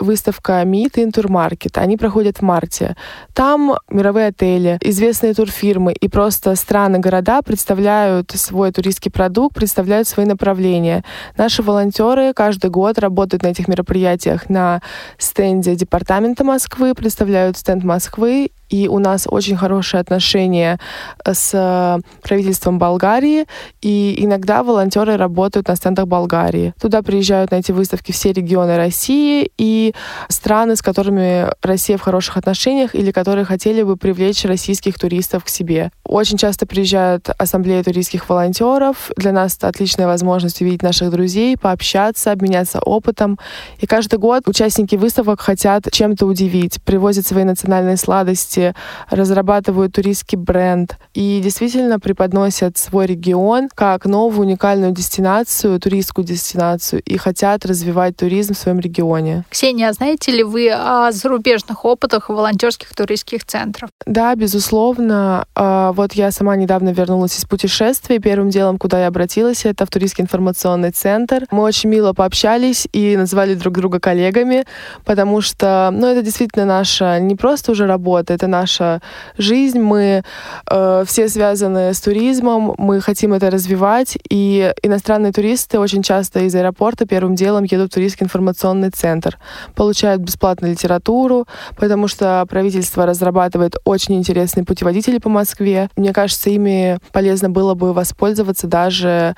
[0.00, 1.78] выставка и Интурмаркет.
[1.78, 2.96] Они проходят в марте.
[3.34, 10.26] Там мировые отели, известные турфирмы и просто страны, города представляют свой туристский продукт, представляют свои
[10.26, 11.04] направления.
[11.36, 14.80] Наши волонтеры каждый год работают на этих мероприятиях на
[15.18, 20.78] стенде Департамента Москвы, представляют стенд Москвы и у нас очень хорошие отношения
[21.24, 23.46] с правительством Болгарии,
[23.80, 26.74] и иногда волонтеры работают на стендах Болгарии.
[26.80, 29.85] Туда приезжают на эти выставки все регионы России и
[30.28, 35.48] страны, с которыми Россия в хороших отношениях или которые хотели бы привлечь российских туристов к
[35.48, 35.90] себе.
[36.04, 39.10] Очень часто приезжают ассамблеи туристских волонтеров.
[39.16, 43.38] Для нас это отличная возможность увидеть наших друзей, пообщаться, обменяться опытом.
[43.78, 48.74] И каждый год участники выставок хотят чем-то удивить, привозят свои национальные сладости,
[49.10, 57.16] разрабатывают туристский бренд и действительно преподносят свой регион как новую уникальную дестинацию, туристскую дестинацию и
[57.16, 59.44] хотят развивать туризм в своем регионе.
[59.50, 63.90] Ксения, а знаете ли вы о зарубежных опытах волонтерских туристских центров?
[64.06, 65.46] Да, безусловно.
[65.54, 68.18] А, вот я сама недавно вернулась из путешествия.
[68.18, 71.46] Первым делом, куда я обратилась, это в туристский информационный центр.
[71.50, 74.64] Мы очень мило пообщались и назвали друг друга коллегами,
[75.04, 79.00] потому что, ну, это действительно наша не просто уже работа, это наша
[79.38, 80.22] жизнь, мы
[80.70, 86.54] э, все связаны с туризмом, мы хотим это развивать, и иностранные туристы очень часто из
[86.54, 89.38] аэропорта первым делом едут в туристский информационный центр,
[89.74, 95.90] получают бесплатную литературу, потому что правительство разрабатывает очень интересные путеводители по Москве.
[95.96, 99.34] Мне кажется, ими полезно было бы воспользоваться даже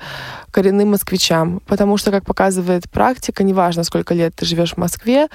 [0.51, 5.27] коренным москвичам, потому что, как показывает практика, неважно, сколько лет ты живешь в Москве,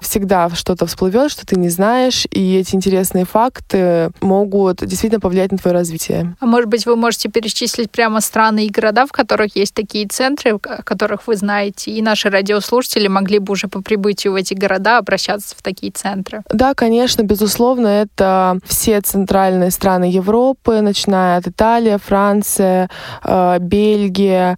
[0.00, 5.58] всегда что-то всплывет, что ты не знаешь, и эти интересные факты могут действительно повлиять на
[5.58, 6.36] твое развитие.
[6.40, 10.52] А может быть, вы можете перечислить прямо страны и города, в которых есть такие центры,
[10.54, 14.98] о которых вы знаете, и наши радиослушатели могли бы уже по прибытию в эти города
[14.98, 16.42] обращаться в такие центры?
[16.52, 22.90] Да, конечно, безусловно, это все центральные страны Европы, начиная от Италии, Франция,
[23.24, 23.58] э,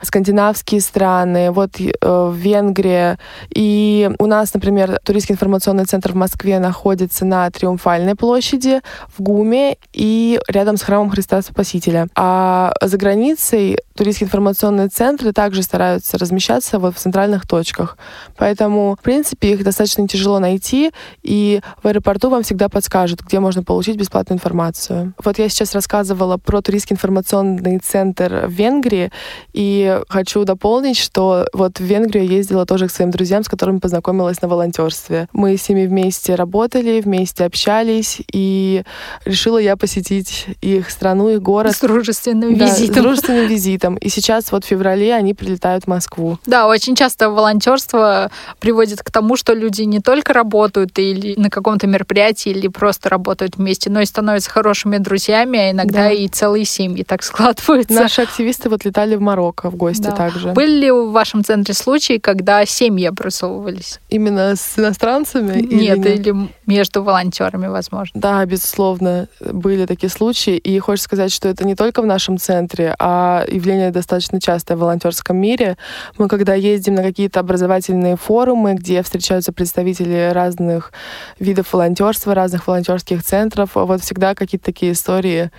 [0.02, 3.18] Скандинавские страны, вот э, Венгрия.
[3.54, 8.80] И у нас, например, туристский информационный центр в Москве находится на Триумфальной площади,
[9.16, 12.08] в ГУМе и рядом с храмом Христа Спасителя.
[12.14, 17.96] А за границей туристские информационные центры также стараются размещаться вот в центральных точках.
[18.36, 23.62] Поэтому, в принципе, их достаточно тяжело найти, и в аэропорту вам всегда подскажут, где можно
[23.62, 25.14] получить бесплатную информацию.
[25.22, 29.10] Вот я сейчас рассказывала про туристский информационный центр в Венгрии,
[29.52, 33.78] и хочу дополнить, что вот в Венгрию я ездила тоже к своим друзьям, с которыми
[33.78, 35.28] познакомилась на волонтерстве.
[35.32, 38.82] Мы с ними вместе работали, вместе общались, и
[39.24, 41.76] решила я посетить их страну, их город.
[41.76, 42.94] С дружественным да, визитом.
[42.94, 43.83] С дружественным визитом.
[43.92, 46.38] И сейчас вот в феврале они прилетают в Москву.
[46.46, 51.86] Да, очень часто волонтерство приводит к тому, что люди не только работают или на каком-то
[51.86, 56.10] мероприятии, или просто работают вместе, но и становятся хорошими друзьями, а иногда да.
[56.10, 57.94] и целые семьи так складываются.
[57.94, 60.12] Наши активисты вот летали в Марокко в гости да.
[60.12, 60.52] также.
[60.52, 64.00] Были ли в вашем центре случаи, когда семьи образовывались?
[64.08, 65.60] Именно с иностранцами?
[65.60, 66.26] Нет, или, нет?
[66.26, 68.20] или между волонтерами, возможно.
[68.20, 70.56] Да, безусловно, были такие случаи.
[70.56, 74.80] И хочется сказать, что это не только в нашем центре, а явление достаточно частое в
[74.80, 75.76] волонтерском мире.
[76.18, 80.92] Мы когда ездим на какие-то образовательные форумы, где встречаются представители разных
[81.38, 85.50] видов волонтерства, разных волонтерских центров, вот всегда какие-то такие истории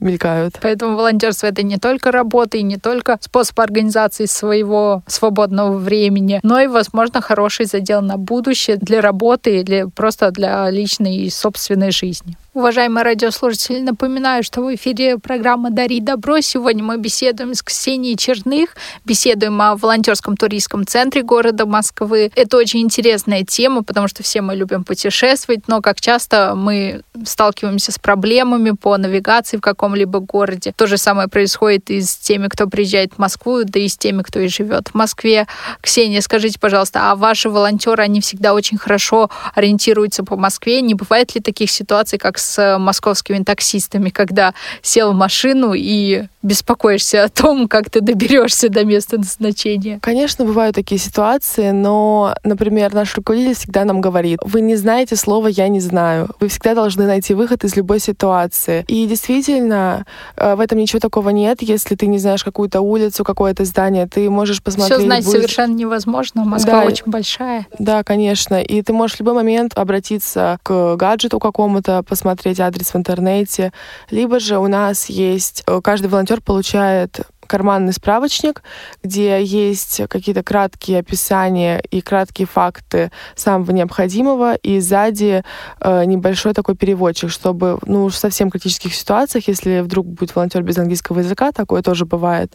[0.00, 0.58] мелькают.
[0.60, 6.60] Поэтому волонтерство это не только работа и не только способ организации своего свободного времени, но
[6.60, 12.36] и, возможно, хороший задел на будущее для работы или просто для личной и собственной жизни.
[12.54, 16.40] Уважаемые радиослушатели, напоминаю, что в эфире программа «Дари добро».
[16.40, 22.30] Сегодня мы беседуем с Ксенией Черных, беседуем о волонтерском туристском центре города Москвы.
[22.36, 27.90] Это очень интересная тема, потому что все мы любим путешествовать, но как часто мы сталкиваемся
[27.90, 30.72] с проблемами по навигации в каком-либо городе.
[30.76, 34.22] То же самое происходит и с теми, кто приезжает в Москву, да и с теми,
[34.22, 35.48] кто и живет в Москве.
[35.80, 40.82] Ксения, скажите, пожалуйста, а ваши волонтеры, они всегда очень хорошо ориентируются по Москве?
[40.82, 47.24] Не бывает ли таких ситуаций, как с московскими таксистами, когда сел в машину и беспокоишься
[47.24, 49.98] о том, как ты доберешься до места назначения?
[50.00, 55.48] Конечно, бывают такие ситуации, но, например, наш руководитель всегда нам говорит, вы не знаете слова
[55.48, 56.28] «я не знаю».
[56.40, 58.84] Вы всегда должны найти выход из любой ситуации.
[58.88, 60.04] И действительно,
[60.36, 61.62] э, в этом ничего такого нет.
[61.62, 64.98] Если ты не знаешь какую-то улицу, какое-то здание, ты можешь посмотреть...
[64.98, 65.36] Все знать будет...
[65.36, 66.44] совершенно невозможно.
[66.44, 67.66] Москва да, очень большая.
[67.78, 68.60] Да, конечно.
[68.60, 73.72] И ты можешь в любой момент обратиться к гаджету какому-то, посмотреть адрес в интернете,
[74.10, 77.20] либо же у нас есть, э, каждый волонтер получает
[77.54, 78.64] карманный справочник,
[79.04, 85.44] где есть какие-то краткие описания и краткие факты самого необходимого, и сзади
[85.78, 90.78] э, небольшой такой переводчик, чтобы, ну, в совсем критических ситуациях, если вдруг будет волонтер без
[90.78, 92.52] английского языка, такое тоже бывает,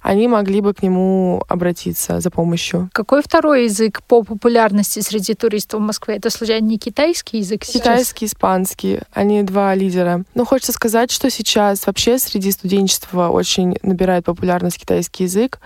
[0.00, 2.88] они могли бы к нему обратиться за помощью.
[2.92, 6.18] Какой второй язык по популярности среди туристов в Москве?
[6.18, 7.82] Это, случайно, не китайский язык сейчас?
[7.82, 9.00] Китайский, испанский.
[9.12, 10.22] Они два лидера.
[10.34, 14.35] Ну, хочется сказать, что сейчас вообще среди студенчества очень набирает популярность
[14.76, 15.60] китайский язык.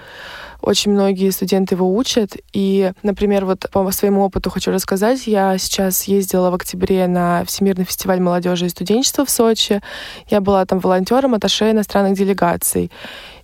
[0.63, 2.37] Очень многие студенты его учат.
[2.53, 5.27] И, например, вот по своему опыту хочу рассказать.
[5.27, 9.81] Я сейчас ездила в октябре на Всемирный фестиваль молодежи и студенчества в Сочи.
[10.29, 12.91] Я была там волонтером, аташе иностранных делегаций.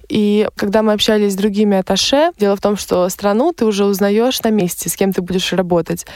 [0.09, 4.41] И когда мы общались с другими аташе, дело в том, что страну ты уже узнаешь
[4.43, 6.07] на месте, с кем ты будешь работать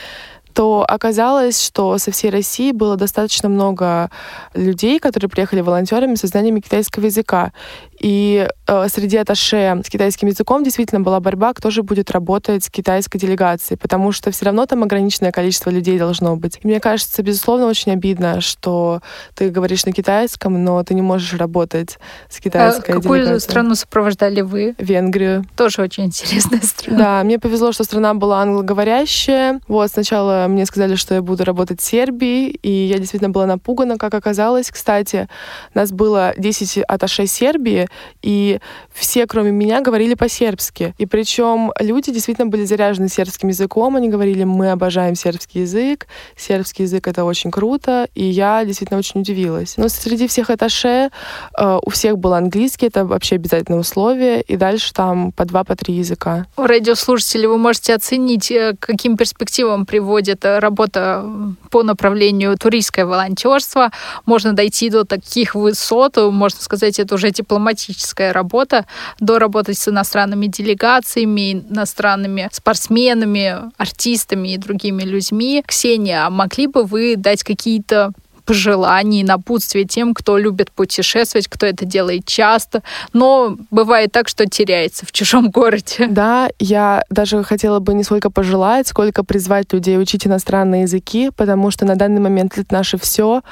[0.53, 4.11] то оказалось, что со всей России было достаточно много
[4.55, 7.53] людей, которые приехали волонтерами со знаниями китайского языка.
[8.01, 12.71] И э, среди аташе с китайским языком действительно была борьба, кто же будет работать с
[12.71, 16.59] китайской делегацией, потому что все равно там ограниченное количество людей должно быть.
[16.63, 19.03] И мне кажется, безусловно, очень обидно, что
[19.35, 21.99] ты говоришь на китайском, но ты не можешь работать
[22.31, 24.75] с китайской а какую страну сопровождали вы?
[24.79, 25.45] Венгрию.
[25.55, 26.99] Тоже очень интересная страна.
[26.99, 29.61] Да, мне повезло, что страна была англоговорящая.
[29.69, 33.99] Вот сначала мне сказали, что я буду работать в Сербии, и я действительно была напугана,
[33.99, 34.71] как оказалось.
[34.71, 35.29] Кстати,
[35.75, 37.90] нас было 10 аташе Сербии,
[38.23, 38.61] и
[38.93, 40.95] все, кроме меня, говорили по-сербски.
[40.99, 46.85] И причем люди действительно были заряжены сербским языком, они говорили, мы обожаем сербский язык, сербский
[46.85, 49.77] язык— это очень круто, и я действительно очень удивилась.
[49.77, 51.11] Но среди всех аташе
[51.59, 55.77] э, у всех был английский, это вообще обязательное условие, и дальше там по два, по
[55.77, 56.47] три языка.
[56.57, 61.25] Радиослушатели, вы можете оценить, э, каким перспективам приводит э, работа
[61.71, 63.91] по направлению туристское волонтерство.
[64.27, 67.31] Можно дойти до таких высот, можно сказать, это уже
[67.81, 68.87] дипломатическая работа,
[69.21, 75.63] до работы с иностранными делегациями, иностранными спортсменами, артистами и другими людьми.
[75.67, 78.13] Ксения, а могли бы вы дать какие-то
[78.45, 82.83] пожеланий, напутствия тем, кто любит путешествовать, кто это делает часто.
[83.13, 86.09] Но бывает так, что теряется в чужом городе.
[86.21, 91.71] Да, я даже хотела бы не сколько пожелать, сколько призвать людей учить иностранные языки, потому
[91.71, 93.43] что на данный момент это наше все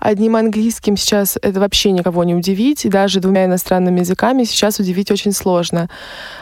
[0.00, 5.10] Одним английским сейчас это вообще никого не удивить, и даже двумя иностранными языками сейчас удивить
[5.10, 5.90] очень сложно.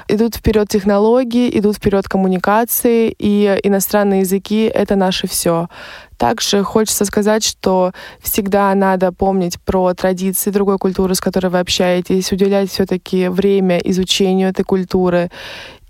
[0.07, 5.69] Идут вперед технологии, идут вперед коммуникации, и иностранные языки— это наше все.
[6.17, 12.33] Также хочется сказать, что всегда надо помнить про традиции другой культуры, с которой вы общаетесь,
[12.33, 15.31] уделять все-таки время изучению этой культуры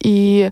[0.00, 0.50] и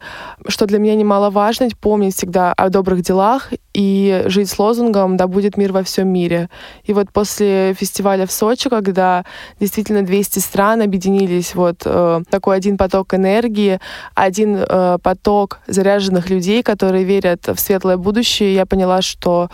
[0.48, 5.56] что для меня немаловажно, помнить всегда о добрых делах и жить с лозунгом «Да будет
[5.56, 6.48] мир во всем мире».
[6.85, 9.24] И вот после фестиваля в Сочи, когда
[9.61, 13.80] действительно 200 стран объединились вот э, такой один поток энергии,
[14.14, 19.50] один э, поток заряженных людей, которые верят в светлое будущее, я поняла, что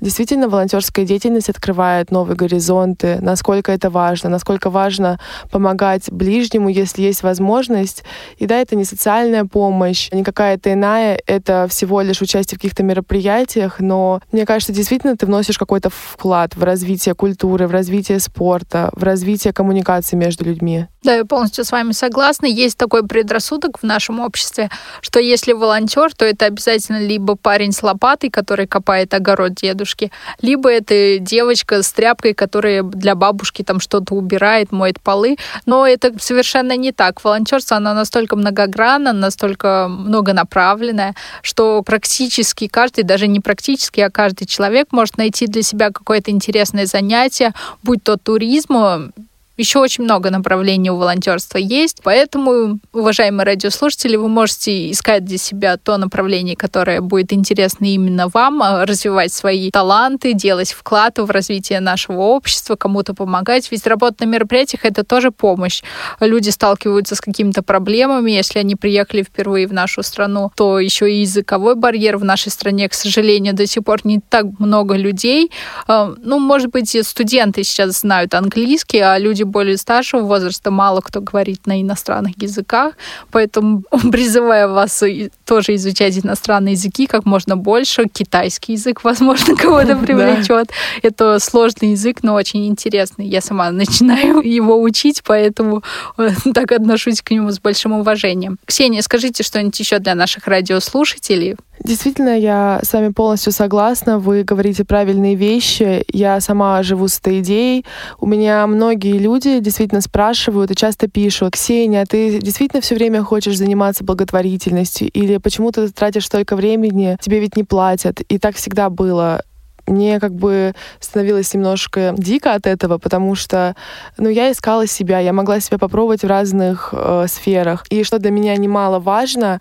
[0.00, 7.22] действительно волонтерская деятельность открывает новые горизонты, насколько это важно, насколько важно помогать ближнему, если есть
[7.22, 8.04] возможность.
[8.38, 12.60] И да, это не социальная материальная помощь, не какая-то иная, это всего лишь участие в
[12.60, 18.20] каких-то мероприятиях, но мне кажется, действительно ты вносишь какой-то вклад в развитие культуры, в развитие
[18.20, 20.86] спорта, в развитие коммуникации между людьми.
[21.02, 22.46] Да, я полностью с вами согласна.
[22.46, 24.70] Есть такой предрассудок в нашем обществе,
[25.00, 30.10] что если волонтер, то это обязательно либо парень с лопатой, который копает огород дедушки,
[30.42, 35.36] либо это девочка с тряпкой, которая для бабушки там что-то убирает, моет полы.
[35.64, 37.22] Но это совершенно не так.
[37.22, 44.88] Волонтерство, оно настолько многогранно, настолько многонаправленная, что практически каждый, даже не практически, а каждый человек
[44.92, 47.52] может найти для себя какое-то интересное занятие,
[47.82, 49.12] будь то туризм,
[49.56, 55.76] еще очень много направлений у волонтерства есть, поэтому, уважаемые радиослушатели, вы можете искать для себя
[55.76, 61.80] то направление, которое будет интересно именно вам, а, развивать свои таланты, делать вклад в развитие
[61.80, 63.70] нашего общества, кому-то помогать.
[63.70, 65.82] Ведь работа на мероприятиях— это тоже помощь.
[66.20, 68.32] Люди сталкиваются с какими-то проблемами.
[68.32, 72.88] Если они приехали впервые в нашу страну, то еще и языковой барьер в нашей стране,
[72.88, 75.50] к сожалению, до сих пор не так много людей.
[75.86, 81.20] А, ну, может быть, студенты сейчас знают английский, а люди более старшего возраста мало кто
[81.20, 82.94] говорит на иностранных языках,
[83.30, 85.02] поэтому призываю вас
[85.44, 88.06] тоже изучать иностранные языки как можно больше.
[88.12, 90.70] Китайский язык, возможно, кого-то привлечет.
[91.02, 93.26] Это сложный язык, но очень интересный.
[93.26, 95.82] Я сама начинаю его учить, поэтому
[96.18, 98.58] э, так отношусь к нему с большим уважением.
[98.66, 101.56] Ксения, скажите что-нибудь еще для наших радиослушателей.
[101.82, 104.18] Действительно, я с вами полностью согласна.
[104.18, 106.04] Вы говорите правильные вещи.
[106.12, 107.84] Я сама живу с этой идеей.
[108.18, 113.56] У меня многие люди действительно спрашивают и часто пишут, Ксения, ты действительно все время хочешь
[113.56, 115.08] заниматься благотворительностью?
[115.10, 117.18] Или почему ты тратишь столько времени?
[117.20, 118.20] Тебе ведь не платят.
[118.20, 119.42] И так всегда было
[119.86, 123.74] мне как бы становилось немножко дико от этого, потому что,
[124.18, 127.84] ну, я искала себя, я могла себя попробовать в разных э, сферах.
[127.90, 129.60] И что для меня немаловажно,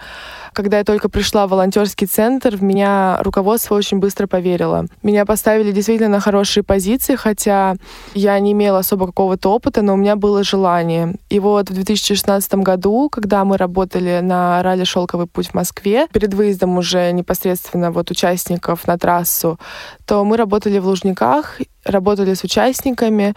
[0.53, 4.86] когда я только пришла в волонтерский центр, в меня руководство очень быстро поверило.
[5.03, 7.76] Меня поставили действительно на хорошие позиции, хотя
[8.13, 11.15] я не имела особо какого-то опыта, но у меня было желание.
[11.30, 16.34] И вот в 2016 году, когда мы работали на ралли «Шелковый путь» в Москве, перед
[16.34, 19.59] выездом уже непосредственно вот участников на трассу,
[20.05, 23.36] то мы работали в Лужниках, работали с участниками,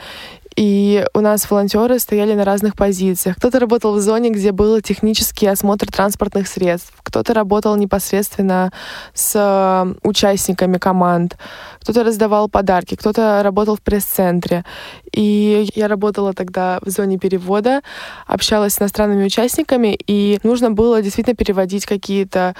[0.59, 3.37] и у нас волонтеры стояли на разных позициях.
[3.37, 8.73] Кто-то работал в зоне, где был технический осмотр транспортных средств, кто-то работал непосредственно
[9.15, 11.39] с э, участниками команд,
[11.81, 14.65] кто-то раздавал подарки, кто-то работал в пресс-центре.
[15.13, 17.83] И я работала тогда в зоне перевода,
[18.27, 22.57] общалась с иностранными участниками, и нужно было действительно переводить какие-то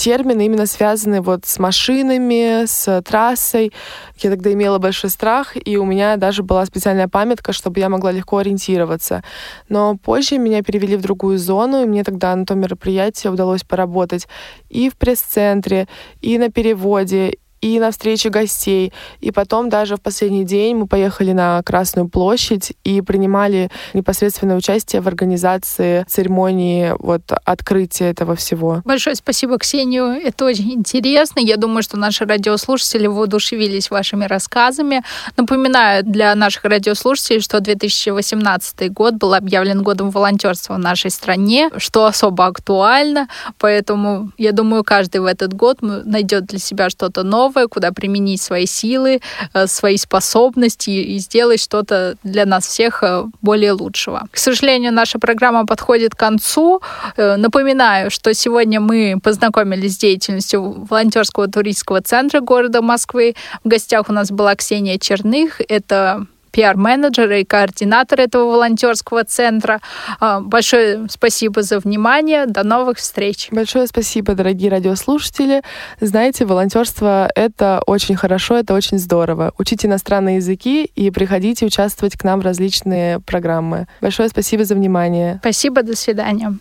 [0.00, 3.70] термины, именно связанные вот с машинами, с трассой.
[4.16, 8.10] Я тогда имела большой страх, и у меня даже была специальная памятка, чтобы я могла
[8.10, 9.22] легко ориентироваться.
[9.68, 14.26] Но позже меня перевели в другую зону, и мне тогда на том мероприятии удалось поработать
[14.70, 15.86] и в пресс-центре,
[16.22, 18.92] и на переводе, и на встрече гостей.
[19.20, 25.02] И потом даже в последний день мы поехали на Красную площадь и принимали непосредственное участие
[25.02, 28.82] в организации церемонии вот открытия этого всего.
[28.84, 30.06] Большое спасибо, Ксению.
[30.06, 31.40] Это очень интересно.
[31.40, 35.02] Я думаю, что наши радиослушатели воодушевились вашими рассказами.
[35.36, 42.06] Напоминаю для наших радиослушателей, что 2018 год был объявлен годом волонтерства в нашей стране, что
[42.06, 43.28] особо актуально.
[43.58, 48.40] Поэтому я думаю, каждый в этот год найдет для себя что-то новое, новое, куда применить
[48.42, 49.20] свои силы,
[49.54, 54.28] э, свои способности и сделать что-то для нас всех э, более лучшего.
[54.30, 56.80] К сожалению, наша программа подходит к концу.
[57.16, 63.34] Э, напоминаю, что сегодня мы познакомились с деятельностью волонтерского туристского центра города Москвы.
[63.64, 65.60] В гостях у нас была Ксения Черных.
[65.68, 69.80] Это пиар-менеджер и координатор этого волонтерского центра.
[70.18, 72.46] А, большое спасибо за внимание.
[72.46, 73.48] До новых встреч.
[73.50, 75.62] Большое спасибо, дорогие радиослушатели.
[76.00, 79.52] Знаете, волонтерство— это очень хорошо, это очень здорово.
[79.58, 83.86] Учите иностранные языки и приходите участвовать к нам в различные программы.
[84.00, 85.38] Большое спасибо за внимание.
[85.40, 86.54] Спасибо, до свидания.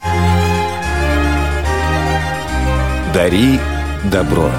[3.14, 3.60] Дари
[4.12, 4.52] добро.